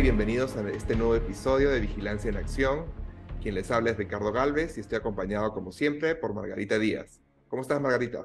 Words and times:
y 0.00 0.02
bienvenidos 0.02 0.56
a 0.56 0.66
este 0.70 0.96
nuevo 0.96 1.14
episodio 1.14 1.68
de 1.68 1.78
Vigilancia 1.78 2.30
en 2.30 2.38
Acción. 2.38 2.86
Quien 3.42 3.54
les 3.54 3.70
habla 3.70 3.90
es 3.90 3.98
Ricardo 3.98 4.32
Galvez 4.32 4.78
y 4.78 4.80
estoy 4.80 4.96
acompañado 4.96 5.52
como 5.52 5.72
siempre 5.72 6.14
por 6.14 6.32
Margarita 6.32 6.78
Díaz. 6.78 7.20
¿Cómo 7.48 7.60
estás 7.60 7.82
Margarita? 7.82 8.24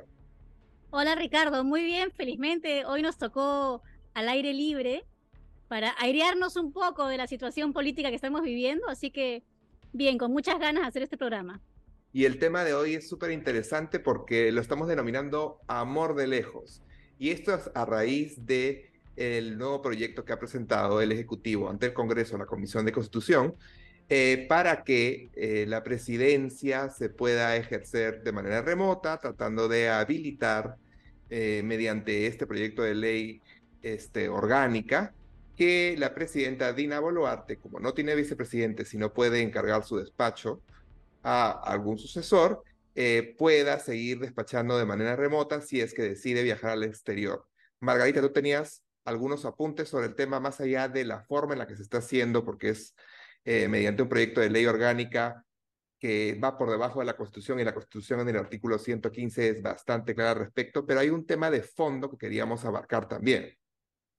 Hola 0.91 1.15
Ricardo, 1.15 1.65
muy 1.65 1.83
bien, 1.83 2.11
felizmente 2.11 2.85
hoy 2.85 3.01
nos 3.01 3.17
tocó 3.17 3.83
al 4.13 4.29
aire 4.29 4.53
libre 4.53 5.03
para 5.67 5.93
airearnos 5.99 6.55
un 6.55 6.71
poco 6.71 7.09
de 7.09 7.17
la 7.17 7.27
situación 7.27 7.73
política 7.73 8.07
que 8.07 8.15
estamos 8.15 8.43
viviendo, 8.43 8.87
así 8.87 9.11
que 9.11 9.43
bien, 9.91 10.17
con 10.17 10.31
muchas 10.31 10.59
ganas 10.59 10.83
de 10.83 10.87
hacer 10.87 11.03
este 11.03 11.17
programa. 11.17 11.61
Y 12.13 12.23
el 12.23 12.39
tema 12.39 12.63
de 12.63 12.73
hoy 12.73 12.93
es 12.93 13.09
súper 13.09 13.31
interesante 13.31 13.99
porque 13.99 14.49
lo 14.53 14.61
estamos 14.61 14.87
denominando 14.87 15.59
amor 15.67 16.15
de 16.15 16.27
lejos. 16.27 16.81
Y 17.19 17.31
esto 17.31 17.53
es 17.53 17.69
a 17.75 17.83
raíz 17.83 18.45
de 18.45 18.94
el 19.15 19.57
nuevo 19.57 19.81
proyecto 19.81 20.25
que 20.25 20.33
ha 20.33 20.39
presentado 20.39 21.01
el 21.01 21.11
Ejecutivo 21.11 21.69
ante 21.69 21.87
el 21.87 21.93
Congreso, 21.93 22.37
la 22.37 22.45
Comisión 22.45 22.85
de 22.85 22.91
Constitución, 22.91 23.55
eh, 24.07 24.45
para 24.47 24.83
que 24.83 25.31
eh, 25.33 25.65
la 25.67 25.83
presidencia 25.83 26.89
se 26.89 27.09
pueda 27.09 27.55
ejercer 27.55 28.21
de 28.23 28.31
manera 28.31 28.61
remota, 28.61 29.19
tratando 29.19 29.67
de 29.67 29.89
habilitar 29.89 30.77
eh, 31.31 31.61
mediante 31.65 32.27
este 32.27 32.45
proyecto 32.45 32.83
de 32.83 32.93
ley 32.93 33.41
este, 33.81 34.29
orgánica 34.29 35.13
que 35.57 35.95
la 35.97 36.13
presidenta 36.13 36.73
Dina 36.73 36.99
Boluarte, 36.99 37.57
como 37.57 37.79
no 37.79 37.93
tiene 37.93 38.13
vicepresidente, 38.13 38.85
si 38.85 38.97
no 38.97 39.13
puede 39.13 39.41
encargar 39.41 39.83
su 39.85 39.97
despacho 39.97 40.61
a 41.23 41.51
algún 41.51 41.97
sucesor, 41.97 42.63
pueda 43.37 43.79
seguir 43.79 44.19
despachando 44.19 44.77
de 44.77 44.85
manera 44.85 45.15
remota 45.15 45.61
si 45.61 45.81
es 45.81 45.93
que 45.93 46.01
decide 46.03 46.43
viajar 46.43 46.71
al 46.71 46.83
exterior. 46.83 47.45
Margarita, 47.79 48.21
tú 48.21 48.31
tenías 48.31 48.84
algunos 49.05 49.45
apuntes 49.45 49.87
sobre 49.87 50.07
el 50.07 50.15
tema 50.15 50.39
más 50.39 50.59
allá 50.59 50.89
de 50.89 51.05
la 51.05 51.21
forma 51.21 51.53
en 51.53 51.59
la 51.59 51.67
que 51.67 51.75
se 51.75 51.83
está 51.83 51.99
haciendo, 51.99 52.43
porque 52.43 52.69
es 52.69 52.95
eh, 53.45 53.67
mediante 53.67 54.01
un 54.01 54.09
proyecto 54.09 54.41
de 54.41 54.49
ley 54.49 54.65
orgánica 54.65 55.45
que 55.99 56.37
va 56.43 56.57
por 56.57 56.69
debajo 56.69 56.99
de 56.99 57.05
la 57.05 57.15
Constitución 57.15 57.59
y 57.59 57.63
la 57.63 57.73
Constitución 57.73 58.19
en 58.19 58.29
el 58.29 58.37
artículo 58.37 58.77
115 58.77 59.49
es 59.49 59.61
bastante 59.61 60.13
clara 60.13 60.31
al 60.31 60.39
respecto, 60.39 60.85
pero 60.85 60.99
hay 60.99 61.09
un 61.09 61.25
tema 61.25 61.49
de 61.49 61.61
fondo 61.61 62.09
que 62.09 62.17
queríamos 62.17 62.65
abarcar 62.65 63.07
también. 63.07 63.57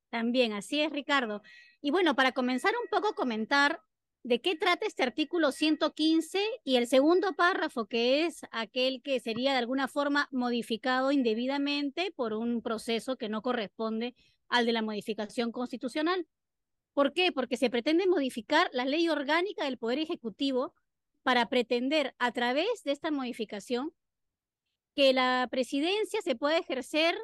También, 0.08 0.52
así 0.52 0.80
es, 0.80 0.90
Ricardo. 0.90 1.42
Y 1.80 1.90
bueno, 1.90 2.14
para 2.14 2.32
comenzar 2.32 2.72
un 2.82 2.88
poco 2.88 3.14
comentar 3.14 3.82
de 4.22 4.40
qué 4.40 4.56
trata 4.56 4.86
este 4.86 5.02
artículo 5.02 5.52
115 5.52 6.40
y 6.64 6.76
el 6.76 6.86
segundo 6.88 7.34
párrafo, 7.34 7.86
que 7.86 8.26
es 8.26 8.44
aquel 8.50 9.02
que 9.02 9.20
sería 9.20 9.52
de 9.52 9.58
alguna 9.58 9.86
forma 9.86 10.28
modificado 10.32 11.12
indebidamente 11.12 12.12
por 12.16 12.32
un 12.32 12.62
proceso 12.62 13.16
que 13.16 13.28
no 13.28 13.42
corresponde 13.42 14.14
al 14.48 14.66
de 14.66 14.72
la 14.72 14.82
modificación 14.82 15.52
constitucional. 15.52 16.26
¿Por 16.94 17.12
qué? 17.12 17.32
Porque 17.32 17.56
se 17.56 17.70
pretende 17.70 18.06
modificar 18.06 18.68
la 18.72 18.84
ley 18.84 19.08
orgánica 19.08 19.64
del 19.64 19.78
Poder 19.78 19.98
Ejecutivo 19.98 20.74
para 21.22 21.48
pretender, 21.48 22.14
a 22.18 22.32
través 22.32 22.82
de 22.84 22.92
esta 22.92 23.10
modificación, 23.10 23.92
que 24.94 25.12
la 25.12 25.46
presidencia 25.50 26.22
se 26.22 26.36
pueda 26.36 26.56
ejercer 26.56 27.16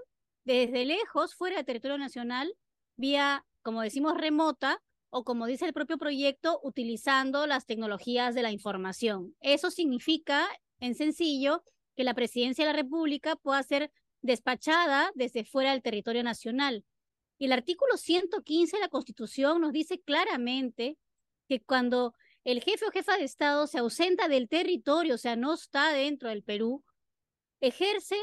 desde 0.44 0.84
lejos, 0.84 1.34
fuera 1.34 1.56
del 1.56 1.64
territorio 1.64 1.98
nacional, 1.98 2.54
vía, 2.96 3.46
como 3.62 3.80
decimos, 3.80 4.18
remota, 4.18 4.82
o 5.08 5.24
como 5.24 5.46
dice 5.46 5.66
el 5.66 5.72
propio 5.72 5.98
proyecto, 5.98 6.60
utilizando 6.62 7.46
las 7.46 7.66
tecnologías 7.66 8.34
de 8.34 8.42
la 8.42 8.50
información. 8.50 9.36
Eso 9.40 9.70
significa, 9.70 10.48
en 10.80 10.94
sencillo, 10.94 11.62
que 11.96 12.04
la 12.04 12.14
presidencia 12.14 12.64
de 12.64 12.72
la 12.72 12.78
República 12.82 13.36
pueda 13.36 13.62
ser 13.62 13.92
despachada 14.22 15.10
desde 15.14 15.44
fuera 15.44 15.72
del 15.72 15.82
territorio 15.82 16.22
nacional. 16.22 16.84
Y 17.38 17.46
el 17.46 17.52
artículo 17.52 17.96
115 17.96 18.76
de 18.76 18.80
la 18.80 18.88
Constitución 18.88 19.60
nos 19.60 19.72
dice 19.72 20.00
claramente 20.00 20.98
que 21.48 21.60
cuando 21.60 22.14
el 22.44 22.62
jefe 22.62 22.86
o 22.86 22.90
jefa 22.90 23.16
de 23.16 23.24
Estado 23.24 23.66
se 23.66 23.78
ausenta 23.78 24.28
del 24.28 24.48
territorio, 24.48 25.14
o 25.14 25.18
sea, 25.18 25.36
no 25.36 25.54
está 25.54 25.92
dentro 25.92 26.28
del 26.28 26.42
Perú, 26.42 26.84
ejerce 27.60 28.16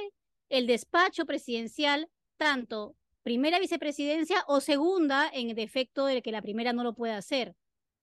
el 0.50 0.68
despacho 0.68 1.26
presidencial 1.26 2.10
tanto 2.38 2.96
primera 3.24 3.60
vicepresidencia 3.60 4.44
o 4.48 4.60
segunda 4.62 5.30
en 5.32 5.54
defecto 5.56 6.06
de 6.06 6.22
que 6.22 6.32
la 6.32 6.42
primera 6.42 6.74
no 6.74 6.84
lo 6.84 6.96
pueda 6.96 7.18
hacer. 7.18 7.56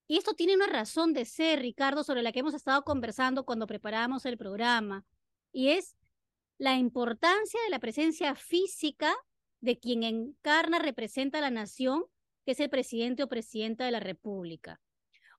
Y 0.08 0.18
esto 0.18 0.34
tiene 0.34 0.54
una 0.54 0.68
razón 0.68 1.12
de 1.14 1.24
ser, 1.24 1.60
Ricardo, 1.60 2.04
sobre 2.04 2.22
la 2.22 2.32
que 2.32 2.40
hemos 2.40 2.54
estado 2.54 2.84
conversando 2.84 3.44
cuando 3.44 3.66
preparamos 3.66 4.24
el 4.24 4.38
programa, 4.38 5.04
y 5.52 5.70
es 5.70 5.96
la 6.58 6.76
importancia 6.76 7.60
de 7.62 7.70
la 7.70 7.80
presencia 7.80 8.34
física 8.34 9.14
de 9.66 9.78
quien 9.78 10.04
encarna, 10.04 10.78
representa 10.78 11.38
a 11.38 11.40
la 11.40 11.50
nación, 11.50 12.04
que 12.44 12.52
es 12.52 12.60
el 12.60 12.70
presidente 12.70 13.24
o 13.24 13.28
presidenta 13.28 13.84
de 13.84 13.90
la 13.90 13.98
República. 13.98 14.80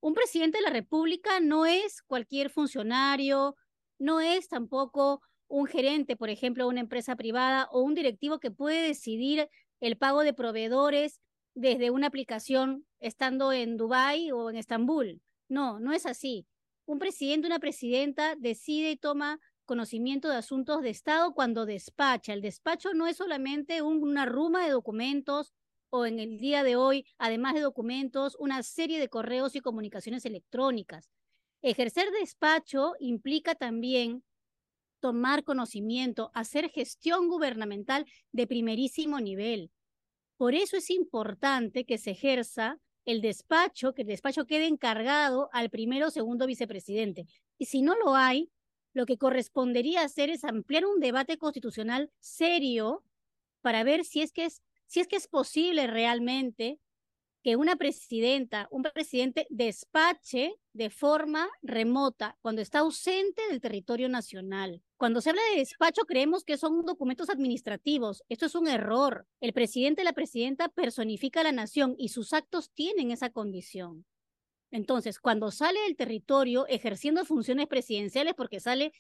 Un 0.02 0.14
presidente 0.14 0.58
de 0.58 0.66
la 0.66 0.70
República 0.70 1.40
no 1.40 1.66
es 1.66 2.02
cualquier 2.02 2.50
funcionario, 2.50 3.56
no 3.98 4.20
es 4.20 4.50
tampoco 4.50 5.22
un 5.48 5.66
gerente, 5.66 6.18
por 6.18 6.30
ejemplo, 6.30 6.66
de 6.66 6.70
una 6.70 6.82
empresa 6.82 7.16
privada 7.16 7.70
o 7.72 7.82
un 7.82 7.96
directivo 7.96 8.40
que 8.40 8.52
puede 8.52 8.86
decidir 8.86 9.48
el 9.80 9.98
pago 9.98 10.24
de 10.24 10.34
proveedores 10.34 11.22
desde 11.56 11.90
una 11.90 12.08
aplicación 12.08 12.86
estando 13.00 13.54
en 13.54 13.78
Dubái 13.78 14.32
o 14.34 14.50
en 14.50 14.58
Estambul. 14.58 15.22
No, 15.48 15.80
no 15.80 15.94
es 15.94 16.06
así. 16.06 16.46
Un 16.86 17.00
presidente, 17.00 17.48
una 17.48 17.60
presidenta 17.60 18.36
decide 18.36 18.92
y 18.92 18.98
toma 18.98 19.40
conocimiento 19.68 20.30
de 20.30 20.38
asuntos 20.38 20.82
de 20.82 20.90
Estado 20.90 21.36
cuando 21.36 21.68
despacha. 21.68 22.34
El 22.34 22.42
despacho 22.42 22.96
no 22.96 23.06
es 23.06 23.18
solamente 23.18 23.84
una 23.84 24.26
ruma 24.26 24.66
de 24.66 24.72
documentos 24.72 25.54
o 25.92 26.08
en 26.08 26.20
el 26.20 26.40
día 26.40 26.64
de 26.64 26.76
hoy, 26.76 27.06
además 27.20 27.54
de 27.54 27.62
documentos, 27.62 28.36
una 28.40 28.64
serie 28.64 29.00
de 29.00 29.10
correos 29.10 29.56
y 29.56 29.62
comunicaciones 29.62 30.26
electrónicas. 30.26 31.12
Ejercer 31.62 32.10
despacho 32.12 32.94
implica 33.00 33.54
también 33.54 34.24
tomar 35.00 35.44
conocimiento, 35.44 36.32
hacer 36.34 36.70
gestión 36.70 37.30
gubernamental 37.30 38.06
de 38.32 38.48
primerísimo 38.48 39.20
nivel. 39.20 39.72
Por 40.38 40.56
eso 40.56 40.78
es 40.78 40.90
importante 40.90 41.86
que 41.86 41.98
se 41.98 42.12
ejerza 42.12 42.80
el 43.06 43.22
despacho, 43.22 43.94
que 43.94 44.02
el 44.02 44.08
despacho 44.08 44.46
quede 44.46 44.68
encargado 44.68 45.50
al 45.54 45.70
primero 45.70 46.08
o 46.08 46.12
segundo 46.12 46.46
vicepresidente. 46.46 47.28
Y 47.58 47.66
si 47.66 47.82
no 47.82 47.96
lo 47.96 48.16
hay, 48.16 48.50
lo 48.94 49.06
que 49.06 49.18
correspondería 49.18 50.02
hacer 50.02 50.30
es 50.30 50.44
ampliar 50.44 50.86
un 50.86 51.00
debate 51.00 51.38
constitucional 51.38 52.12
serio 52.20 53.04
para 53.62 53.84
ver 53.84 54.06
si 54.06 54.22
es 54.22 54.32
que 54.32 54.46
es, 54.46 54.62
si 54.86 55.00
es, 55.00 55.08
que 55.08 55.18
es 55.18 55.28
posible 55.28 55.88
realmente 55.88 56.80
que 57.44 57.56
una 57.56 57.76
presidenta, 57.76 58.68
un 58.72 58.84
presidente 58.84 59.48
despache 59.50 60.56
de 60.74 60.90
forma 60.90 61.48
remota 61.62 62.38
cuando 62.42 62.62
está 62.62 62.80
ausente 62.80 63.42
del 63.50 63.62
territorio 63.62 64.10
nacional. 64.10 64.82
Cuando 64.98 65.22
se 65.22 65.30
habla 65.30 65.42
de 65.52 65.60
despacho 65.60 66.04
creemos 66.06 66.44
que 66.44 66.58
son 66.58 66.84
documentos 66.86 67.30
administrativos. 67.30 68.24
Esto 68.30 68.48
es 68.48 68.56
un 68.56 68.68
error. 68.68 69.28
El 69.40 69.54
presidente 69.54 70.02
y 70.02 70.06
la 70.06 70.14
presidenta 70.14 70.70
personifica 70.70 71.42
a 71.42 71.44
la 71.44 71.52
nación 71.52 71.96
y 71.98 72.10
sus 72.10 72.34
actos 72.34 72.72
tienen 72.72 73.12
esa 73.12 73.30
condición. 73.30 74.06
Entonces, 74.72 75.20
cuando 75.20 75.52
sale 75.52 75.80
del 75.82 75.96
territorio 75.96 76.68
ejerciendo 76.68 77.24
funciones 77.26 77.68
presidenciales 77.68 78.34
porque 78.34 78.60
sale 78.60 78.94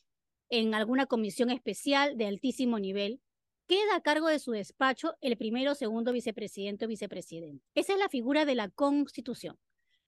en 0.49 0.73
alguna 0.73 1.05
comisión 1.05 1.49
especial 1.49 2.17
de 2.17 2.27
altísimo 2.27 2.79
nivel, 2.79 3.21
queda 3.67 3.97
a 3.97 4.01
cargo 4.01 4.27
de 4.27 4.39
su 4.39 4.51
despacho 4.51 5.15
el 5.21 5.37
primero, 5.37 5.75
segundo 5.75 6.13
vicepresidente 6.13 6.85
o 6.85 6.87
vicepresidente. 6.87 7.65
Esa 7.75 7.93
es 7.93 7.99
la 7.99 8.09
figura 8.09 8.45
de 8.45 8.55
la 8.55 8.69
Constitución. 8.69 9.59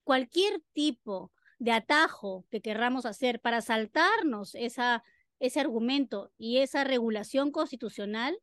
Cualquier 0.04 0.62
tipo 0.74 1.32
de 1.60 1.74
atajo 1.74 2.46
que 2.50 2.62
querramos 2.62 3.06
hacer 3.06 3.42
para 3.42 3.62
saltarnos 3.62 4.56
esa, 4.56 5.04
ese 5.40 5.60
argumento 5.60 6.32
y 6.38 6.60
esa 6.60 6.86
regulación 6.86 7.52
constitucional 7.52 8.40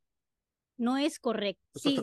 no 0.76 0.98
es 0.98 1.18
correcto. 1.18 1.62
sí, 1.74 1.98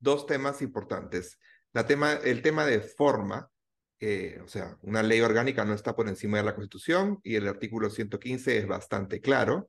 dos 0.00 0.26
temas 0.26 0.60
importantes. 0.60 1.38
La 1.72 1.86
tema, 1.86 2.14
el 2.14 2.42
tema 2.42 2.64
de 2.66 2.80
forma, 2.80 3.50
o 4.00 4.48
sea, 4.48 4.78
una 4.82 5.02
ley 5.02 5.20
orgánica 5.20 5.64
no 5.64 5.74
está 5.74 5.96
por 5.96 6.08
encima 6.08 6.38
de 6.38 6.44
la 6.44 6.54
Constitución 6.54 7.20
y 7.22 7.34
el 7.34 7.48
artículo 7.48 7.90
115 7.90 8.58
es 8.58 8.66
bastante 8.66 9.20
claro. 9.20 9.68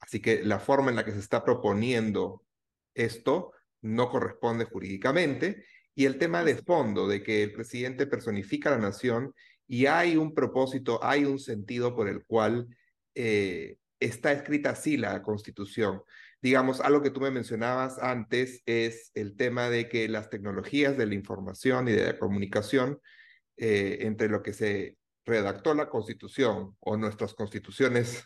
Así 0.00 0.20
que 0.20 0.44
la 0.44 0.60
forma 0.60 0.90
en 0.90 0.96
la 0.96 1.04
que 1.04 1.12
se 1.12 1.18
está 1.18 1.44
proponiendo 1.44 2.44
esto 2.94 3.52
no 3.82 4.08
corresponde 4.08 4.64
jurídicamente. 4.64 5.64
Y 5.94 6.06
el 6.06 6.18
tema 6.18 6.44
de 6.44 6.56
fondo 6.56 7.06
de 7.06 7.22
que 7.22 7.42
el 7.42 7.52
presidente 7.52 8.06
personifica 8.06 8.70
la 8.70 8.78
nación 8.78 9.32
y 9.66 9.86
hay 9.86 10.16
un 10.16 10.34
propósito, 10.34 11.02
hay 11.02 11.24
un 11.24 11.38
sentido 11.38 11.94
por 11.94 12.08
el 12.08 12.24
cual 12.24 12.68
eh, 13.14 13.78
está 14.00 14.32
escrita 14.32 14.70
así 14.70 14.96
la 14.96 15.22
Constitución. 15.22 16.02
Digamos, 16.42 16.80
algo 16.80 17.00
que 17.00 17.10
tú 17.10 17.20
me 17.20 17.30
mencionabas 17.30 17.98
antes 17.98 18.62
es 18.66 19.10
el 19.14 19.36
tema 19.36 19.70
de 19.70 19.88
que 19.88 20.08
las 20.08 20.28
tecnologías 20.28 20.96
de 20.98 21.06
la 21.06 21.14
información 21.14 21.88
y 21.88 21.92
de 21.92 22.04
la 22.04 22.18
comunicación 22.18 23.00
eh, 23.56 23.98
entre 24.00 24.28
lo 24.28 24.42
que 24.42 24.52
se 24.52 24.96
redactó 25.24 25.74
la 25.74 25.88
constitución 25.88 26.76
o 26.80 26.96
nuestras 26.96 27.34
constituciones, 27.34 28.24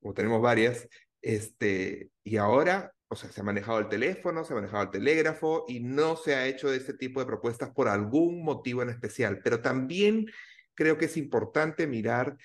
como 0.00 0.14
tenemos 0.14 0.42
varias, 0.42 0.88
este, 1.22 2.10
y 2.22 2.36
ahora 2.36 2.94
o 3.14 3.16
sea, 3.16 3.30
se 3.30 3.40
ha 3.40 3.44
manejado 3.44 3.78
el 3.78 3.88
teléfono, 3.88 4.44
se 4.44 4.52
ha 4.52 4.56
manejado 4.56 4.84
el 4.84 4.90
telégrafo 4.90 5.64
y 5.68 5.80
no 5.80 6.16
se 6.16 6.34
ha 6.34 6.46
hecho 6.46 6.72
este 6.72 6.94
tipo 6.94 7.20
de 7.20 7.26
propuestas 7.26 7.70
por 7.70 7.88
algún 7.88 8.42
motivo 8.42 8.82
en 8.82 8.90
especial. 8.90 9.40
Pero 9.42 9.60
también 9.60 10.26
creo 10.74 10.98
que 10.98 11.04
es 11.04 11.16
importante 11.16 11.86
mirar 11.86 12.36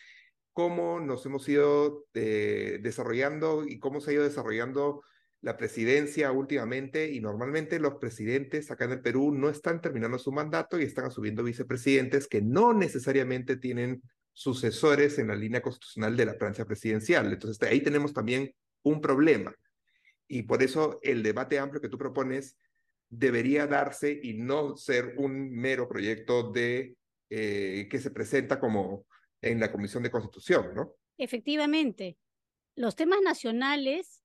cómo 0.53 0.99
nos 0.99 1.25
hemos 1.25 1.47
ido 1.49 2.05
eh, 2.13 2.79
desarrollando 2.81 3.65
y 3.67 3.79
cómo 3.79 3.99
se 3.99 4.11
ha 4.11 4.13
ido 4.13 4.23
desarrollando 4.23 5.01
la 5.41 5.55
presidencia 5.55 6.31
últimamente 6.31 7.11
y 7.11 7.21
normalmente 7.21 7.79
los 7.79 7.95
presidentes 7.95 8.71
acá 8.71 8.85
en 8.85 8.91
el 8.91 9.01
Perú 9.01 9.31
no 9.31 9.49
están 9.49 9.81
terminando 9.81 10.19
su 10.19 10.31
mandato 10.31 10.79
y 10.79 10.83
están 10.83 11.05
asumiendo 11.05 11.43
vicepresidentes 11.43 12.27
que 12.27 12.41
no 12.41 12.73
necesariamente 12.73 13.55
tienen 13.55 14.01
sucesores 14.33 15.17
en 15.17 15.27
la 15.27 15.35
línea 15.35 15.61
constitucional 15.61 16.17
de 16.17 16.25
la 16.25 16.37
plancha 16.37 16.65
presidencial. 16.65 17.31
Entonces 17.31 17.61
ahí 17.69 17.81
tenemos 17.81 18.13
también 18.13 18.53
un 18.83 18.99
problema. 18.99 19.53
Y 20.27 20.43
por 20.43 20.61
eso 20.61 20.99
el 21.03 21.23
debate 21.23 21.57
amplio 21.57 21.81
que 21.81 21.89
tú 21.89 21.97
propones 21.97 22.57
debería 23.09 23.65
darse 23.65 24.19
y 24.21 24.33
no 24.33 24.77
ser 24.77 25.15
un 25.17 25.49
mero 25.51 25.87
proyecto 25.87 26.51
de 26.51 26.95
eh, 27.29 27.87
que 27.89 27.99
se 27.99 28.11
presenta 28.11 28.59
como 28.59 29.05
en 29.41 29.59
la 29.59 29.71
Comisión 29.71 30.03
de 30.03 30.11
Constitución, 30.11 30.73
¿no? 30.75 30.95
Efectivamente. 31.17 32.17
Los 32.75 32.95
temas 32.95 33.19
nacionales 33.21 34.18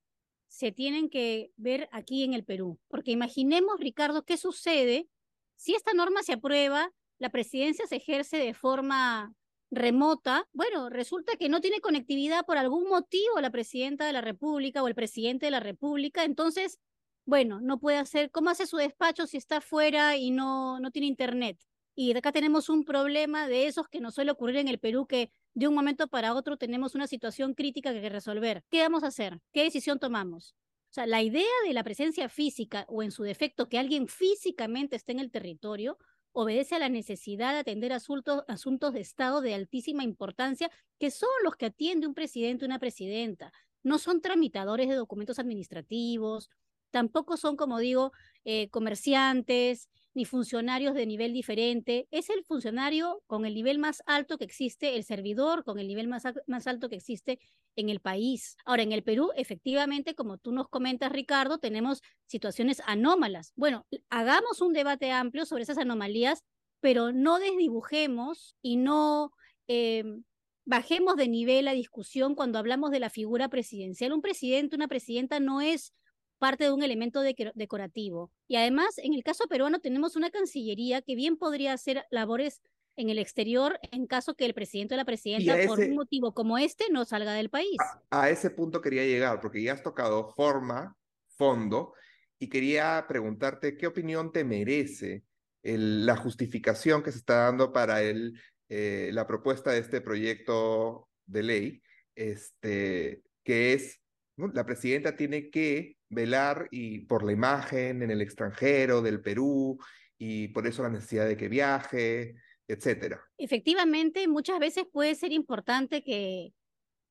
se 0.47 0.71
tienen 0.71 1.09
que 1.09 1.51
ver 1.57 1.89
aquí 1.91 2.23
en 2.23 2.33
el 2.33 2.43
Perú, 2.43 2.79
porque 2.87 3.11
imaginemos, 3.11 3.79
Ricardo, 3.79 4.23
qué 4.23 4.37
sucede 4.37 5.09
si 5.57 5.73
esta 5.73 5.93
norma 5.93 6.23
se 6.23 6.33
aprueba, 6.33 6.91
la 7.17 7.29
presidencia 7.29 7.87
se 7.87 7.97
ejerce 7.97 8.37
de 8.37 8.53
forma 8.53 9.33
remota, 9.71 10.47
bueno, 10.53 10.89
resulta 10.89 11.37
que 11.37 11.49
no 11.49 11.61
tiene 11.61 11.81
conectividad 11.81 12.45
por 12.45 12.57
algún 12.57 12.87
motivo 12.87 13.39
la 13.41 13.49
presidenta 13.49 14.05
de 14.05 14.13
la 14.13 14.21
República 14.21 14.83
o 14.83 14.87
el 14.87 14.95
presidente 14.95 15.47
de 15.47 15.51
la 15.51 15.59
República, 15.59 16.23
entonces, 16.23 16.79
bueno, 17.25 17.59
no 17.61 17.79
puede 17.79 17.97
hacer, 17.97 18.31
¿cómo 18.31 18.49
hace 18.49 18.67
su 18.67 18.77
despacho 18.77 19.27
si 19.27 19.37
está 19.37 19.61
fuera 19.61 20.15
y 20.17 20.31
no, 20.31 20.79
no 20.79 20.91
tiene 20.91 21.07
internet? 21.07 21.57
Y 21.95 22.15
acá 22.15 22.33
tenemos 22.33 22.67
un 22.67 22.83
problema 22.83 23.47
de 23.47 23.67
esos 23.67 23.87
que 23.87 24.01
nos 24.01 24.15
suele 24.15 24.31
ocurrir 24.31 24.57
en 24.57 24.67
el 24.67 24.79
Perú, 24.79 25.07
que 25.07 25.31
de 25.53 25.67
un 25.69 25.73
momento 25.73 26.07
para 26.07 26.33
otro 26.33 26.57
tenemos 26.57 26.93
una 26.93 27.07
situación 27.07 27.53
crítica 27.53 27.93
que 27.93 28.09
resolver. 28.09 28.65
¿Qué 28.69 28.81
vamos 28.81 29.03
a 29.03 29.07
hacer? 29.07 29.39
¿Qué 29.53 29.63
decisión 29.63 29.97
tomamos? 29.97 30.55
O 30.89 30.93
sea, 30.95 31.07
la 31.07 31.21
idea 31.21 31.45
de 31.65 31.73
la 31.73 31.83
presencia 31.83 32.27
física 32.27 32.85
o 32.89 33.01
en 33.01 33.11
su 33.11 33.23
defecto 33.23 33.69
que 33.69 33.79
alguien 33.79 34.07
físicamente 34.09 34.97
esté 34.97 35.13
en 35.13 35.19
el 35.19 35.31
territorio 35.31 35.97
obedece 36.33 36.75
a 36.75 36.79
la 36.79 36.89
necesidad 36.89 37.53
de 37.53 37.59
atender 37.59 37.93
asuntos, 37.93 38.43
asuntos 38.49 38.93
de 38.93 38.99
Estado 38.99 39.39
de 39.39 39.53
altísima 39.53 40.03
importancia, 40.03 40.69
que 40.99 41.11
son 41.11 41.29
los 41.45 41.55
que 41.55 41.67
atiende 41.67 42.07
un 42.07 42.13
presidente 42.13 42.65
o 42.65 42.67
una 42.67 42.79
presidenta. 42.79 43.53
No 43.83 43.99
son 43.99 44.19
tramitadores 44.19 44.89
de 44.89 44.95
documentos 44.95 45.39
administrativos, 45.39 46.49
tampoco 46.95 47.35
son, 47.35 47.57
como 47.57 47.79
digo, 47.79 48.13
eh, 48.45 48.69
comerciantes, 48.69 49.89
ni 50.13 50.23
funcionarios 50.23 50.93
de 50.93 51.05
nivel 51.05 51.33
diferente. 51.33 52.07
Es 52.09 52.29
el 52.29 52.45
funcionario 52.45 53.21
con 53.27 53.45
el 53.45 53.53
nivel 53.53 53.79
más 53.79 54.01
alto 54.05 54.37
que 54.37 54.45
existe, 54.45 54.95
el 54.95 55.03
servidor 55.03 55.65
con 55.65 55.77
el 55.77 55.89
nivel 55.89 56.07
más, 56.07 56.23
más 56.47 56.67
alto 56.67 56.87
que 56.87 56.95
existe 56.95 57.37
en 57.75 57.89
el 57.89 57.99
país. 57.99 58.55
Ahora, 58.63 58.83
en 58.83 58.93
el 58.93 59.03
Perú, 59.03 59.31
efectivamente, 59.35 60.15
como 60.15 60.37
tú 60.37 60.53
nos 60.53 60.69
comentas, 60.69 61.11
Ricardo, 61.11 61.57
tenemos 61.57 62.01
situaciones 62.27 62.81
anómalas. 62.85 63.51
Bueno, 63.57 63.85
hagamos 64.09 64.61
un 64.61 64.71
debate 64.71 65.11
amplio 65.11 65.45
sobre 65.45 65.63
esas 65.63 65.77
anomalías, 65.77 66.45
pero 66.79 67.11
no 67.11 67.39
desdibujemos 67.39 68.55
y 68.61 68.77
no... 68.77 69.33
Em, 69.67 70.23
bajemos 70.63 71.17
de 71.17 71.27
nivel 71.27 71.65
la 71.65 71.73
discusión 71.73 72.35
cuando 72.35 72.57
hablamos 72.57 72.89
de 72.89 73.01
la 73.01 73.09
figura 73.09 73.49
presidencial. 73.49 74.13
Un 74.13 74.21
presidente, 74.21 74.77
una 74.77 74.87
presidenta 74.87 75.41
no 75.41 75.59
es 75.59 75.93
parte 76.37 76.65
de 76.65 76.71
un 76.71 76.83
elemento 76.83 77.21
decorativo. 77.21 78.31
Y 78.47 78.55
además, 78.55 78.97
en 78.97 79.13
el 79.13 79.23
caso 79.23 79.47
peruano 79.47 79.79
tenemos 79.79 80.15
una 80.15 80.29
Cancillería 80.29 81.01
que 81.01 81.15
bien 81.15 81.37
podría 81.37 81.73
hacer 81.73 82.05
labores 82.11 82.61
en 82.97 83.09
el 83.09 83.19
exterior 83.19 83.79
en 83.91 84.07
caso 84.07 84.35
que 84.35 84.45
el 84.45 84.53
presidente 84.53 84.95
o 84.95 84.97
la 84.97 85.05
presidenta, 85.05 85.55
por 85.67 85.79
un 85.79 85.95
motivo 85.95 86.33
como 86.33 86.57
este, 86.57 86.85
no 86.91 87.05
salga 87.05 87.33
del 87.33 87.49
país. 87.49 87.77
A, 88.09 88.29
ese 88.29 88.49
punto 88.49 88.81
quería 88.81 89.03
llegar, 89.03 89.41
porque 89.41 89.61
ya 89.61 89.73
has 89.73 89.83
tocado 89.83 90.29
forma, 90.29 90.95
fondo, 91.27 91.93
y 92.39 92.47
quería 92.49 93.05
preguntarte 93.07 93.77
qué 93.77 93.87
opinión 93.87 94.31
te 94.31 94.43
merece 94.43 95.23
la 95.63 96.15
justificación 96.15 97.01
que 97.03 97.11
se 97.11 97.17
está 97.17 97.45
dando 97.45 97.73
para 97.73 98.01
el, 98.01 98.39
eh, 98.69 99.09
la 99.13 99.27
propuesta 99.27 99.71
de 99.71 99.79
este 99.79 99.99
proyecto 99.99 101.09
de 101.25 101.43
ley, 101.43 101.81
este, 102.13 103.23
que 103.43 103.73
es, 103.73 103.99
la 104.37 104.65
presidenta 104.65 105.15
tiene 105.15 105.49
que 105.49 105.94
velar 106.09 106.67
y 106.71 106.99
por 106.99 107.23
la 107.23 107.31
imagen 107.31 108.01
en 108.01 108.11
el 108.11 108.21
extranjero 108.21 109.01
del 109.01 109.21
Perú 109.21 109.77
y 110.17 110.49
por 110.49 110.67
eso 110.67 110.83
la 110.83 110.89
necesidad 110.89 111.27
de 111.27 111.37
que 111.37 111.49
viaje, 111.49 112.35
etcétera. 112.67 113.21
Efectivamente, 113.37 114.27
muchas 114.27 114.59
veces 114.59 114.85
puede 114.91 115.15
ser 115.15 115.31
importante 115.31 116.03
que 116.03 116.53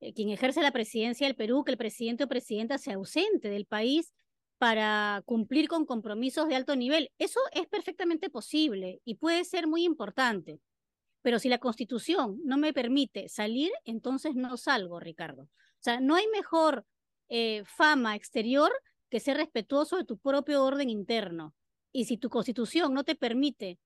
eh, 0.01 0.13
quien 0.13 0.29
ejerce 0.29 0.61
la 0.61 0.71
presidencia 0.71 1.27
del 1.27 1.35
Perú, 1.35 1.63
que 1.63 1.71
el 1.71 1.77
presidente 1.77 2.23
o 2.23 2.27
presidenta 2.27 2.77
sea 2.77 2.95
ausente 2.95 3.49
del 3.49 3.65
país 3.65 4.13
para 4.57 5.21
cumplir 5.25 5.67
con 5.67 5.85
compromisos 5.85 6.47
de 6.47 6.55
alto 6.55 6.75
nivel. 6.75 7.11
Eso 7.17 7.39
es 7.51 7.67
perfectamente 7.67 8.29
posible 8.29 9.01
y 9.05 9.15
puede 9.15 9.43
ser 9.43 9.67
muy 9.67 9.83
importante. 9.83 10.59
Pero 11.21 11.39
si 11.39 11.49
la 11.49 11.57
constitución 11.57 12.39
no 12.43 12.57
me 12.57 12.71
permite 12.71 13.29
salir, 13.29 13.71
entonces 13.83 14.35
no 14.35 14.57
salgo, 14.57 14.99
Ricardo. 14.99 15.43
O 15.43 15.79
sea, 15.79 15.99
no 15.99 16.15
hay 16.15 16.27
mejor 16.27 16.85
eh, 17.29 17.63
fama 17.65 18.15
exterior 18.15 18.71
que 19.09 19.19
ser 19.19 19.37
respetuoso 19.37 19.97
de 19.97 20.05
tu 20.05 20.17
propio 20.17 20.63
orden 20.63 20.89
interno. 20.89 21.53
Y 21.91 22.05
si 22.05 22.17
tu 22.17 22.29
constitución 22.29 22.93
no 22.93 23.03
te 23.03 23.15
permite 23.15 23.79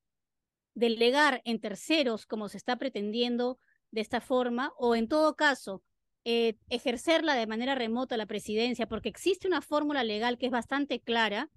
delegar 0.74 1.42
en 1.46 1.60
terceros 1.60 2.26
como 2.26 2.50
se 2.50 2.58
está 2.58 2.78
pretendiendo 2.78 3.60
de 3.92 4.02
esta 4.02 4.22
forma, 4.22 4.74
o 4.78 4.96
en 4.96 5.08
todo 5.08 5.36
caso, 5.36 5.84
eh, 6.26 6.58
ejercerla 6.70 7.36
de 7.36 7.48
manera 7.48 7.76
remota 7.76 8.18
la 8.18 8.26
presidencia, 8.26 8.88
porque 8.88 9.10
existe 9.10 9.48
una 9.48 9.62
fórmula 9.62 10.04
legal 10.04 10.38
que 10.38 10.48
es 10.48 10.52
bastante 10.52 11.00
clara, 11.00 11.50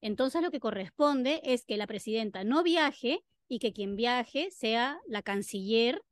entonces 0.00 0.42
lo 0.42 0.50
que 0.50 0.60
corresponde 0.60 1.40
es 1.44 1.64
que 1.64 1.76
la 1.76 1.86
presidenta 1.86 2.44
no 2.44 2.62
viaje 2.62 3.24
y 3.48 3.58
que 3.58 3.72
quien 3.72 3.96
viaje 3.96 4.50
sea 4.50 5.00
la 5.06 5.22
canciller 5.22 6.02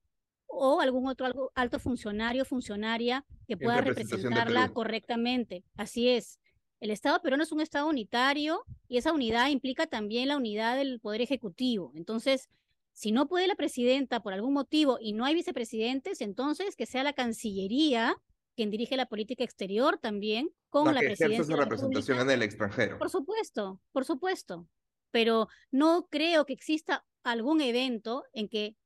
o 0.46 0.80
algún 0.80 1.08
otro 1.08 1.50
alto 1.54 1.78
funcionario, 1.78 2.44
funcionaria 2.44 3.24
que 3.46 3.56
pueda 3.56 3.80
representarla 3.80 4.72
correctamente. 4.72 5.64
Así 5.76 6.08
es. 6.08 6.38
El 6.80 6.90
Estado 6.90 7.20
peruano 7.22 7.44
es 7.44 7.52
un 7.52 7.60
Estado 7.60 7.88
unitario 7.88 8.64
y 8.88 8.98
esa 8.98 9.12
unidad 9.12 9.48
implica 9.48 9.86
también 9.86 10.28
la 10.28 10.36
unidad 10.36 10.76
del 10.76 11.00
Poder 11.00 11.22
Ejecutivo. 11.22 11.92
Entonces, 11.94 12.48
si 12.92 13.10
no 13.10 13.26
puede 13.26 13.46
la 13.46 13.56
presidenta 13.56 14.20
por 14.20 14.32
algún 14.32 14.52
motivo 14.52 14.98
y 15.00 15.12
no 15.12 15.24
hay 15.24 15.34
vicepresidentes, 15.34 16.20
entonces 16.20 16.76
que 16.76 16.86
sea 16.86 17.02
la 17.02 17.12
Cancillería 17.12 18.16
quien 18.54 18.70
dirige 18.70 18.96
la 18.96 19.06
política 19.06 19.44
exterior 19.44 19.98
también 19.98 20.50
con 20.68 20.94
la, 20.94 21.00
que 21.00 21.06
presidencia. 21.06 21.44
su 21.44 21.56
representación 21.56 22.20
en 22.20 22.30
el 22.30 22.42
extranjero. 22.42 22.98
Por 22.98 23.10
supuesto, 23.10 23.80
por 23.92 24.04
supuesto. 24.04 24.68
Pero 25.10 25.48
no 25.70 26.06
creo 26.10 26.44
que 26.46 26.52
exista 26.52 27.04
algún 27.22 27.60
evento 27.60 28.24
en 28.32 28.48
que 28.48 28.76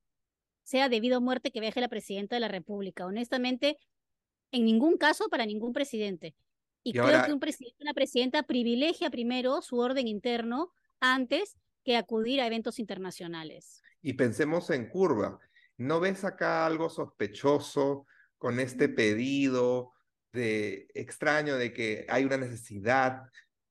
sea 0.69 0.91
debido 0.91 1.17
a 1.17 1.21
muerte 1.21 1.51
que 1.51 1.61
viaje 1.61 1.81
la 1.81 1.89
presidenta 1.89 2.37
de 2.37 2.41
la 2.41 2.49
República. 2.49 3.07
Honestamente, 3.07 3.79
en 4.53 4.67
ningún 4.67 4.99
caso 4.99 5.31
para 5.31 5.47
ningún 5.47 5.73
presidente. 5.73 6.35
Y, 6.83 6.93
creo 6.93 7.25
que 7.25 7.33
un 7.33 7.41
presidente, 7.41 7.79
una 7.81 7.95
presidenta 7.95 8.43
privilegia 8.43 9.09
primero 9.09 9.63
su 9.63 9.79
orden 9.79 10.07
interno 10.07 10.71
antes 11.01 11.57
que 11.85 11.97
acudir 11.97 12.43
a 12.43 12.47
eventos 12.47 12.79
internacionales. 12.79 13.83
Y 14.03 14.13
pensemos 14.13 14.69
en 14.69 14.91
curva. 14.91 15.41
¿No 15.79 16.01
ves 16.01 16.25
acá 16.25 16.67
algo 16.67 16.91
sospechoso 16.91 18.07
con 18.37 18.61
este 18.61 18.91
pedido 18.91 19.93
de 20.33 20.87
extraño 20.93 21.57
de 21.57 21.73
que 21.73 22.05
hay 22.11 22.27
una 22.27 22.37
necesidad 22.37 23.23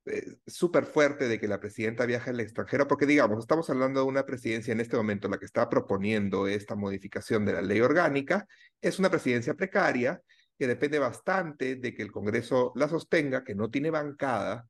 eh, 0.07 0.37
súper 0.45 0.85
fuerte 0.85 1.27
de 1.27 1.39
que 1.39 1.47
la 1.47 1.59
presidenta 1.59 2.05
viaje 2.05 2.29
al 2.29 2.39
extranjero, 2.39 2.87
porque 2.87 3.05
digamos, 3.05 3.39
estamos 3.39 3.69
hablando 3.69 4.01
de 4.01 4.05
una 4.07 4.25
presidencia 4.25 4.71
en 4.71 4.79
este 4.79 4.97
momento, 4.97 5.27
la 5.27 5.37
que 5.37 5.45
está 5.45 5.69
proponiendo 5.69 6.47
esta 6.47 6.75
modificación 6.75 7.45
de 7.45 7.53
la 7.53 7.61
ley 7.61 7.81
orgánica, 7.81 8.47
es 8.81 8.99
una 8.99 9.09
presidencia 9.09 9.53
precaria 9.53 10.21
que 10.57 10.67
depende 10.67 10.99
bastante 10.99 11.75
de 11.75 11.93
que 11.93 12.01
el 12.01 12.11
Congreso 12.11 12.71
la 12.75 12.87
sostenga, 12.87 13.43
que 13.43 13.55
no 13.55 13.69
tiene 13.69 13.91
bancada 13.91 14.67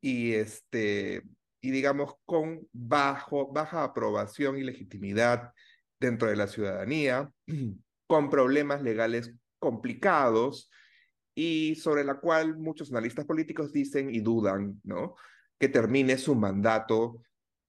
y, 0.00 0.34
este, 0.34 1.22
y 1.60 1.70
digamos, 1.70 2.14
con 2.24 2.66
bajo, 2.72 3.52
baja 3.52 3.84
aprobación 3.84 4.58
y 4.58 4.62
legitimidad 4.62 5.52
dentro 5.98 6.28
de 6.28 6.36
la 6.36 6.46
ciudadanía, 6.46 7.30
con 8.06 8.30
problemas 8.30 8.82
legales 8.82 9.32
complicados, 9.58 10.70
y 11.42 11.74
sobre 11.74 12.04
la 12.04 12.20
cual 12.20 12.58
muchos 12.58 12.90
analistas 12.90 13.24
políticos 13.24 13.72
dicen 13.72 14.14
y 14.14 14.20
dudan, 14.20 14.78
¿no? 14.84 15.14
Que 15.58 15.70
termine 15.70 16.18
su 16.18 16.34
mandato 16.34 17.22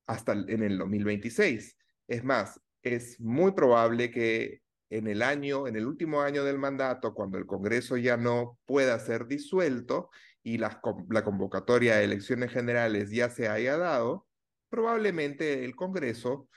hasta 0.08 0.34
en 0.34 0.62
el 0.62 0.78
2026. 0.78 1.78
Es 2.06 2.24
más, 2.26 2.60
es 2.84 3.18
muy 3.22 3.54
probable 3.54 4.12
que 4.12 4.60
en 4.90 5.08
el 5.08 5.22
año, 5.22 5.68
en 5.68 5.78
el 5.78 5.88
último 5.88 6.22
año 6.22 6.44
del 6.44 6.58
mandato, 6.58 7.14
cuando 7.14 7.38
el 7.38 7.46
Congreso 7.46 7.96
ya 7.96 8.18
no 8.18 8.60
pueda 8.66 9.00
ser 9.00 9.26
disuelto 9.26 10.10
y 10.44 10.58
la, 10.58 10.82
la 11.10 11.24
convocatoria 11.24 11.96
de 11.96 12.04
elecciones 12.04 12.52
generales 12.52 13.10
ya 13.10 13.30
se 13.30 13.48
haya 13.48 13.78
dado, 13.78 14.28
probablemente 14.70 15.64
el 15.64 15.78
Congreso 15.78 16.50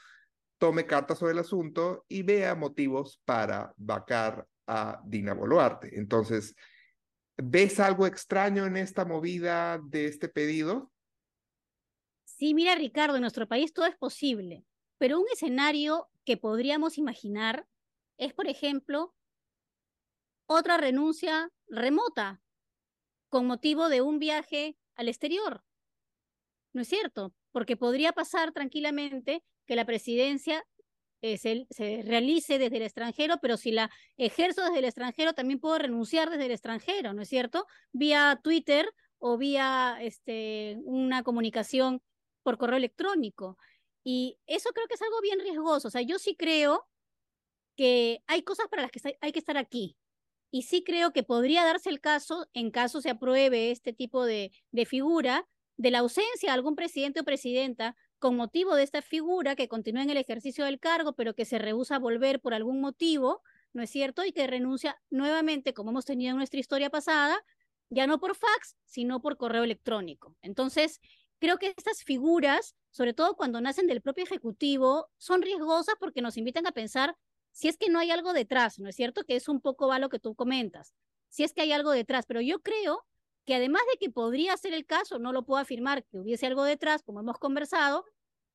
tome 0.59 0.85
cartas 0.85 1.18
sobre 1.18 1.35
el 1.35 1.38
asunto 1.38 2.04
y 2.09 2.25
vea 2.25 2.56
motivos 2.56 3.23
para 3.25 3.73
vacar 3.76 4.49
a 4.66 5.00
Dina 5.04 5.33
Boluarte. 5.33 5.97
Entonces, 5.97 6.56
¿ves 7.36 7.80
algo 7.80 8.06
extraño 8.06 8.66
en 8.66 8.76
esta 8.76 9.04
movida 9.04 9.78
de 9.78 10.06
este 10.06 10.28
pedido? 10.28 10.92
Sí, 12.24 12.54
mira 12.54 12.74
Ricardo, 12.74 13.16
en 13.16 13.22
nuestro 13.22 13.46
país 13.46 13.72
todo 13.72 13.86
es 13.86 13.96
posible, 13.96 14.64
pero 14.98 15.20
un 15.20 15.26
escenario 15.32 16.08
que 16.24 16.36
podríamos 16.36 16.98
imaginar 16.98 17.66
es, 18.16 18.32
por 18.32 18.48
ejemplo, 18.48 19.14
otra 20.46 20.76
renuncia 20.76 21.50
remota 21.68 22.42
con 23.28 23.46
motivo 23.46 23.88
de 23.88 24.02
un 24.02 24.18
viaje 24.18 24.76
al 24.94 25.08
exterior. 25.08 25.64
¿No 26.72 26.82
es 26.82 26.88
cierto? 26.88 27.34
Porque 27.50 27.76
podría 27.76 28.12
pasar 28.12 28.52
tranquilamente 28.52 29.44
que 29.66 29.76
la 29.76 29.84
presidencia 29.84 30.66
eh, 31.26 31.38
se, 31.38 32.02
realice 32.02 32.59
desde 32.59 32.76
el 32.76 32.83
extranjero, 32.83 33.38
pero 33.40 33.57
si 33.57 33.73
la 33.73 33.90
ejerzo 34.19 34.62
desde 34.62 34.81
el 34.81 34.85
extranjero, 34.85 35.33
también 35.33 35.59
puedo 35.59 35.78
renunciar 35.78 36.28
desde 36.28 36.45
el 36.45 36.52
extranjero, 36.52 37.14
¿no 37.14 37.23
es 37.23 37.31
cierto? 37.31 37.66
Vía 37.93 38.38
Twitter 38.45 38.93
o 39.19 39.38
vía 39.38 39.97
este, 40.02 40.76
una 40.85 41.23
comunicación 41.23 42.02
por 42.43 42.59
correo 42.59 42.76
electrónico. 42.76 43.57
Y 44.04 44.38
eso 44.47 44.69
creo 44.75 44.87
que 44.87 44.97
es 44.97 45.02
algo 45.02 45.19
bien 45.23 45.40
riesgoso. 45.40 45.88
O 45.88 45.90
sea, 45.90 46.02
yo 46.02 46.19
sí 46.19 46.37
creo 46.37 46.87
que 47.75 48.23
hay 48.26 48.43
cosas 48.43 48.69
para 48.69 48.83
las 48.83 48.90
que 48.90 49.00
hay 49.19 49.33
que 49.33 49.38
estar 49.38 49.57
aquí. 49.57 49.97
Y 50.50 50.64
sí 50.64 50.85
creo 50.85 51.14
que 51.14 51.23
podría 51.23 51.64
darse 51.64 51.88
el 51.88 52.02
caso, 52.02 52.49
en 52.52 52.71
caso 52.71 53.00
se 53.00 53.09
apruebe 53.09 53.71
este 53.71 53.95
tipo 53.95 54.26
de, 54.26 54.52
de 54.73 54.85
figura, 54.85 55.49
de 55.78 55.90
la 55.90 56.00
ausencia 56.00 56.50
de 56.50 56.54
algún 56.54 56.76
presidente 56.76 57.21
o 57.21 57.25
presidenta 57.25 57.97
con 58.25 58.37
motivo 58.37 58.75
de 58.75 58.85
esta 58.85 59.02
figura 59.02 59.54
que 59.54 59.69
continúa 59.69 60.02
en 60.02 60.09
el 60.09 60.16
ejercicio 60.16 60.64
del 60.64 60.81
cargo, 60.81 61.12
pero 61.12 61.35
que 61.35 61.45
se 61.45 61.59
rehúsa 61.59 61.97
a 61.97 61.99
volver 61.99 62.40
por 62.40 62.54
algún 62.54 62.81
motivo, 62.81 63.43
¿no 63.75 63.83
es 63.83 63.90
cierto? 63.90 64.25
Y 64.25 64.33
que 64.33 64.47
renuncia 64.47 64.99
nuevamente, 65.11 65.75
como 65.75 65.90
hemos 65.90 66.07
tenido 66.07 66.31
en 66.31 66.38
nuestra 66.38 66.59
historia 66.59 66.88
pasada, 66.88 67.37
ya 67.90 68.07
no 68.07 68.19
por 68.21 68.35
fax, 68.35 68.78
sino 68.87 69.21
por 69.21 69.37
correo 69.37 69.62
electrónico. 69.62 70.35
Entonces, 70.40 71.02
creo 71.38 71.59
que 71.59 71.75
estas 71.76 72.02
figuras, 72.02 72.76
sobre 72.93 73.12
todo 73.12 73.37
cuando 73.37 73.61
nacen 73.61 73.87
del 73.87 74.00
propio 74.00 74.25
Ejecutivo, 74.25 75.11
son 75.19 75.43
riesgosas 75.43 75.97
porque 76.00 76.23
nos 76.23 76.38
invitan 76.38 76.66
a 76.66 76.73
pensar 76.73 77.19
si 77.52 77.69
es 77.69 77.76
que 77.76 77.90
no 77.90 77.99
hay 77.99 78.11
algo 78.11 78.33
detrás, 78.33 78.78
¿no 78.78 78.88
es 78.88 78.97
cierto? 78.97 79.25
Que 79.25 79.37
es 79.37 79.50
un 79.50 79.61
poco 79.61 79.87
va 79.87 79.99
lo 79.99 80.09
que 80.09 80.19
tú 80.19 80.35
comentas, 80.35 80.95
si 81.28 81.45
es 81.45 81.52
que 81.52 81.61
hay 81.61 81.73
algo 81.73 81.90
detrás, 81.90 82.25
pero 82.25 82.40
yo 82.40 82.62
creo 82.62 83.04
que 83.44 83.54
además 83.54 83.82
de 83.92 83.98
que 83.98 84.10
podría 84.10 84.56
ser 84.56 84.74
el 84.74 84.86
caso, 84.86 85.18
no 85.18 85.32
lo 85.32 85.44
puedo 85.44 85.60
afirmar 85.60 86.04
que 86.04 86.18
hubiese 86.18 86.46
algo 86.46 86.64
detrás, 86.64 87.02
como 87.02 87.20
hemos 87.20 87.38
conversado, 87.38 88.04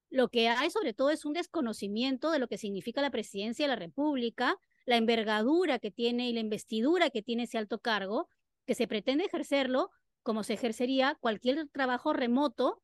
lo 0.10 0.30
que 0.30 0.50
hay 0.50 0.72
sobre 0.72 0.94
todo 0.94 1.12
es 1.12 1.26
un 1.26 1.34
desconocimiento 1.34 2.32
de 2.32 2.40
lo 2.40 2.48
que 2.48 2.58
significa 2.58 3.02
la 3.02 3.12
presidencia 3.12 3.66
de 3.66 3.70
la 3.70 3.76
República, 3.76 4.58
la 4.86 4.98
envergadura 4.98 5.78
que 5.78 5.92
tiene 5.92 6.30
y 6.30 6.34
la 6.34 6.40
investidura 6.40 7.12
que 7.12 7.22
tiene 7.22 7.44
ese 7.44 7.60
alto 7.60 7.80
cargo, 7.80 8.28
que 8.66 8.74
se 8.74 8.88
pretende 8.88 9.26
ejercerlo 9.26 9.92
como 10.24 10.44
se 10.44 10.54
ejercería 10.54 11.16
cualquier 11.20 11.68
trabajo 11.70 12.14
remoto 12.14 12.82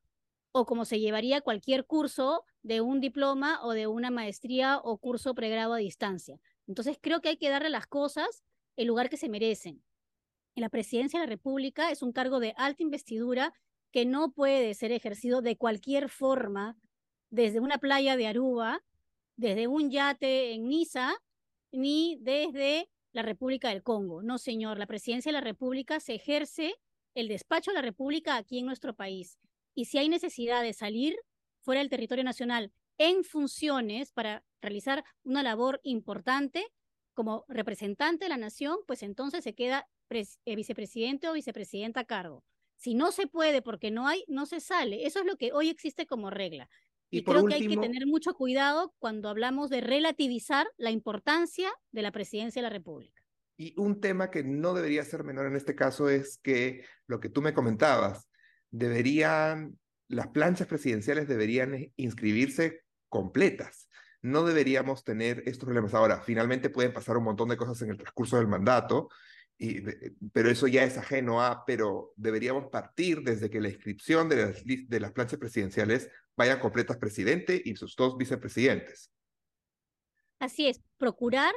o 0.52 0.66
como 0.66 0.86
se 0.86 1.00
llevaría 1.00 1.42
cualquier 1.42 1.86
curso 1.86 2.46
de 2.62 2.82
un 2.82 3.02
diploma 3.02 3.60
o 3.64 3.72
de 3.72 3.88
una 3.88 4.10
maestría 4.12 4.78
o 4.78 4.98
curso 4.98 5.36
pregrado 5.36 5.74
a 5.74 5.78
distancia. 5.78 6.40
Entonces 6.68 6.98
creo 7.02 7.22
que 7.22 7.30
hay 7.30 7.38
que 7.38 7.50
darle 7.50 7.70
las 7.70 7.88
cosas 7.88 8.44
el 8.76 8.88
lugar 8.88 9.10
que 9.10 9.18
se 9.18 9.30
merecen. 9.30 9.84
En 10.56 10.62
la 10.62 10.70
presidencia 10.70 11.20
de 11.20 11.26
la 11.26 11.30
República 11.30 11.92
es 11.92 12.02
un 12.02 12.14
cargo 12.14 12.40
de 12.40 12.54
alta 12.56 12.82
investidura 12.82 13.54
que 13.92 14.06
no 14.06 14.32
puede 14.32 14.74
ser 14.74 14.94
ejercido 14.94 15.42
de 15.42 15.58
cualquier 15.58 16.10
forma 16.10 16.78
desde 17.30 17.60
una 17.60 17.78
playa 17.78 18.16
de 18.16 18.28
Aruba, 18.28 18.82
desde 19.36 19.68
un 19.68 19.92
yate 19.92 20.54
en 20.54 20.70
Niza, 20.70 21.14
ni 21.74 22.18
desde 22.22 22.90
la 23.12 23.22
República 23.22 23.70
del 23.70 23.84
Congo. 23.84 24.24
No, 24.24 24.38
señor, 24.38 24.80
la 24.80 24.88
presidencia 24.88 25.30
de 25.30 25.38
la 25.38 25.42
República 25.42 26.00
se 26.00 26.16
ejerce 26.16 26.76
el 27.16 27.28
despacho 27.28 27.72
de 27.72 27.76
la 27.76 27.82
República 27.82 28.38
aquí 28.38 28.60
en 28.60 28.66
nuestro 28.66 28.96
país. 28.96 29.38
Y 29.74 29.86
si 29.86 29.98
hay 29.98 30.08
necesidad 30.08 30.62
de 30.62 30.74
salir 30.74 31.18
fuera 31.60 31.80
del 31.82 31.90
territorio 31.90 32.24
nacional 32.24 32.72
en 32.98 33.26
funciones 33.26 34.14
para 34.14 34.46
realizar 34.62 35.04
una 35.24 35.44
labor 35.44 35.82
importante 35.84 36.66
como 37.14 37.44
representante 37.50 38.26
de 38.26 38.30
la 38.30 38.38
nación, 38.38 38.78
pues 38.88 39.04
entonces 39.04 39.44
se 39.44 39.54
queda 39.54 39.88
eh, 40.10 40.56
vicepresidente 40.56 41.28
o 41.30 41.34
vicepresidenta 41.34 42.02
a 42.02 42.06
cargo. 42.06 42.44
Si 42.78 42.94
no 42.94 43.12
se 43.12 43.28
puede 43.28 43.62
porque 43.62 43.92
no 43.92 44.08
hay, 44.08 44.24
no 44.28 44.46
se 44.46 44.60
sale. 44.60 45.06
Eso 45.06 45.20
es 45.20 45.26
lo 45.26 45.38
que 45.38 45.54
hoy 45.54 45.70
existe 45.70 46.06
como 46.06 46.30
regla. 46.30 46.70
Y, 47.10 47.24
creo 47.24 47.46
que 47.46 47.54
hay 47.54 47.68
que 47.68 47.78
tener 47.78 48.06
mucho 48.08 48.34
cuidado 48.34 48.94
cuando 49.00 49.30
hablamos 49.30 49.70
de 49.70 49.80
relativizar 49.80 50.68
la 50.78 50.92
importancia 50.92 51.72
de 51.92 52.02
la 52.02 52.12
presidencia 52.12 52.62
de 52.62 52.68
la 52.68 52.74
República. 52.74 53.22
Y 53.58 53.74
un 53.80 54.02
tema 54.02 54.32
que 54.32 54.44
no 54.44 54.74
debería 54.74 55.04
ser 55.06 55.24
menor 55.24 55.46
en 55.46 55.56
este 55.56 55.76
caso 55.76 56.10
es 56.10 56.40
que 56.40 56.84
lo 57.08 57.20
que 57.20 57.30
tú 57.30 57.42
me 57.42 57.54
comentabas, 57.54 58.28
deberían, 58.70 59.80
las 60.10 60.28
planchas 60.28 60.68
presidenciales 60.68 61.28
deberían 61.28 61.92
inscribirse 61.96 62.82
completas. 63.08 63.88
No 64.22 64.44
deberíamos 64.44 65.04
tener 65.04 65.44
estos 65.46 65.66
problemas. 65.66 65.94
Ahora, 65.94 66.22
finalmente 66.22 66.70
pueden 66.70 66.92
pasar 66.92 67.16
un 67.16 67.24
montón 67.24 67.48
de 67.48 67.58
cosas 67.58 67.82
en 67.84 67.92
el 67.92 67.98
transcurso 67.98 68.38
del 68.38 68.48
mandato, 68.48 69.10
y, 69.58 69.82
pero 70.34 70.50
eso 70.50 70.68
ya 70.68 70.84
es 70.84 70.98
ajeno 70.98 71.42
a, 71.42 71.66
pero 71.66 72.14
deberíamos 72.16 72.66
partir 72.70 73.22
desde 73.22 73.50
que 73.50 73.62
la 73.62 73.70
inscripción 73.70 74.28
de 74.30 74.36
las, 74.36 74.64
de 74.66 75.00
las 75.00 75.12
planchas 75.12 75.40
presidenciales 75.40 76.10
vayan 76.36 76.60
completas 76.60 76.98
presidente 76.98 77.62
y 77.64 77.76
sus 77.76 77.96
dos 77.96 78.18
vicepresidentes. 78.18 79.12
Así 80.40 80.68
es, 80.68 80.82
procurar 80.98 81.56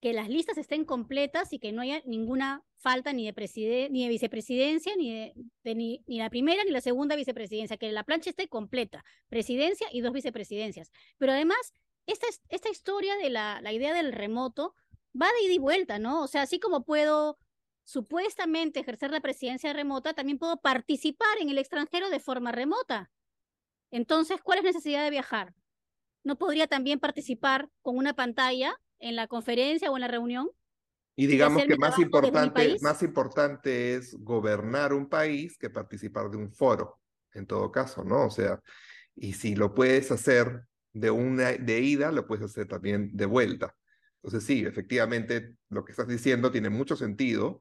que 0.00 0.12
las 0.12 0.28
listas 0.28 0.58
estén 0.58 0.84
completas 0.84 1.52
y 1.52 1.58
que 1.58 1.72
no 1.72 1.82
haya 1.82 2.02
ninguna 2.04 2.62
falta 2.76 3.12
ni 3.12 3.30
de, 3.30 3.88
ni 3.90 4.04
de 4.04 4.08
vicepresidencia, 4.08 4.94
ni, 4.96 5.32
de, 5.64 5.74
ni, 5.74 6.02
la 6.06 6.30
primera 6.30 6.62
ni 6.64 6.70
la 6.70 6.80
segunda 6.80 7.16
vicepresidencia, 7.16 7.76
que 7.76 7.90
la 7.92 8.04
plancha 8.04 8.30
esté 8.30 8.48
completa, 8.48 9.04
presidencia 9.28 9.88
y 9.92 10.02
dos 10.02 10.12
vicepresidencias. 10.12 10.92
Pero 11.18 11.32
además, 11.32 11.72
esta, 12.06 12.26
esta 12.50 12.68
historia 12.68 13.16
de 13.16 13.30
la, 13.30 13.60
la 13.62 13.72
idea 13.72 13.94
del 13.94 14.12
remoto 14.12 14.74
va 15.20 15.26
de 15.26 15.46
ida 15.46 15.54
y 15.54 15.58
vuelta, 15.58 15.98
¿no? 15.98 16.22
O 16.22 16.26
sea, 16.26 16.42
así 16.42 16.58
como 16.58 16.84
puedo 16.84 17.38
supuestamente 17.84 18.80
ejercer 18.80 19.10
la 19.10 19.20
presidencia 19.20 19.72
remota, 19.72 20.14
también 20.14 20.38
puedo 20.38 20.60
participar 20.60 21.38
en 21.40 21.50
el 21.50 21.58
extranjero 21.58 22.10
de 22.10 22.20
forma 22.20 22.52
remota. 22.52 23.10
Entonces, 23.90 24.40
¿cuál 24.42 24.58
es 24.58 24.64
la 24.64 24.70
necesidad 24.70 25.04
de 25.04 25.10
viajar? 25.10 25.54
¿No 26.24 26.36
podría 26.36 26.66
también 26.66 26.98
participar 26.98 27.70
con 27.82 27.96
una 27.96 28.14
pantalla 28.14 28.76
en 28.98 29.16
la 29.16 29.26
conferencia 29.26 29.90
o 29.90 29.96
en 29.96 30.00
la 30.02 30.08
reunión. 30.08 30.50
Y 31.16 31.26
digamos 31.26 31.64
que 31.64 31.76
más 31.76 31.98
importante, 31.98 32.76
más 32.82 33.02
importante 33.02 33.94
es 33.94 34.14
gobernar 34.18 34.92
un 34.92 35.08
país 35.08 35.56
que 35.56 35.70
participar 35.70 36.30
de 36.30 36.36
un 36.36 36.52
foro, 36.52 37.00
en 37.32 37.46
todo 37.46 37.72
caso, 37.72 38.04
¿no? 38.04 38.26
O 38.26 38.30
sea, 38.30 38.60
y 39.14 39.32
si 39.32 39.54
lo 39.54 39.74
puedes 39.74 40.10
hacer 40.10 40.66
de 40.92 41.10
una 41.10 41.52
de 41.52 41.80
ida, 41.80 42.12
lo 42.12 42.26
puedes 42.26 42.44
hacer 42.44 42.68
también 42.68 43.10
de 43.16 43.26
vuelta. 43.26 43.74
Entonces 44.22 44.44
sí, 44.44 44.64
efectivamente, 44.66 45.54
lo 45.68 45.84
que 45.84 45.92
estás 45.92 46.08
diciendo 46.08 46.50
tiene 46.50 46.70
mucho 46.70 46.96
sentido 46.96 47.60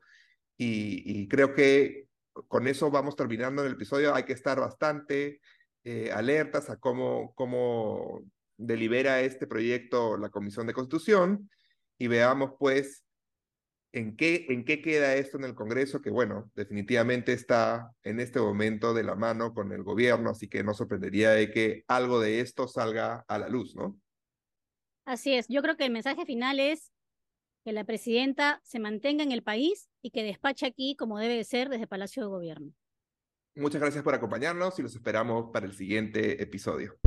y, 0.58 1.28
creo 1.28 1.54
que 1.54 2.08
con 2.48 2.68
eso 2.68 2.90
vamos 2.92 3.16
terminando 3.16 3.66
el 3.66 3.74
episodio. 3.74 4.16
Hay 4.16 4.24
que 4.24 4.34
estar 4.34 4.60
bastante 4.60 5.42
eh, 5.84 6.12
alertas 6.12 6.70
a 6.70 6.78
cómo, 6.78 7.34
cómo 7.36 8.24
delibera 8.58 9.22
este 9.22 9.48
proyecto 9.48 10.18
la 10.18 10.30
Comisión 10.30 10.68
de 10.68 10.74
Constitución 10.74 11.50
y 11.98 12.08
veamos 12.08 12.52
pues 12.60 13.06
en 13.96 14.18
qué, 14.18 14.46
en 14.50 14.66
qué 14.66 14.82
queda 14.82 15.16
esto 15.16 15.38
en 15.38 15.46
el 15.46 15.56
Congreso, 15.56 16.02
que 16.02 16.10
bueno, 16.10 16.52
definitivamente 16.54 17.32
está 17.32 17.92
en 18.04 18.20
este 18.20 18.42
momento 18.42 18.94
de 18.94 19.04
la 19.04 19.16
mano 19.16 19.54
con 19.54 19.72
el 19.72 19.84
gobierno, 19.84 20.32
así 20.32 20.50
que 20.50 20.64
no 20.64 20.74
sorprendería 20.74 21.32
de 21.32 21.50
que 21.50 21.86
algo 21.88 22.20
de 22.20 22.42
esto 22.42 22.68
salga 22.68 23.24
a 23.28 23.40
la 23.40 23.48
luz, 23.48 23.74
¿no? 23.76 23.98
Así 25.06 25.34
es, 25.34 25.48
yo 25.48 25.62
creo 25.62 25.78
que 25.78 25.86
el 25.86 25.92
mensaje 25.92 26.26
final 26.26 26.60
es 26.60 26.92
que 27.64 27.74
la 27.74 27.84
presidenta 27.84 28.60
se 28.64 28.80
mantenga 28.80 29.24
en 29.24 29.32
el 29.32 29.44
país 29.44 29.90
y 30.02 30.12
que 30.12 30.24
despache 30.24 30.66
aquí 30.66 30.96
como 30.96 31.20
debe 31.20 31.36
de 31.36 31.44
ser 31.44 31.70
desde 31.70 31.88
Palacio 31.88 32.24
de 32.24 32.30
Gobierno. 32.30 32.74
Muchas 33.56 33.82
gracias 33.82 34.04
por 34.04 34.14
acompañarnos 34.14 34.78
y 34.80 34.82
los 34.82 34.96
esperamos 34.96 35.52
para 35.54 35.66
el 35.66 35.74
siguiente 35.74 36.42
episodio. 36.44 36.98